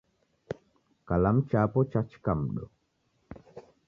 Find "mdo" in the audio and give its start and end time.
2.35-2.65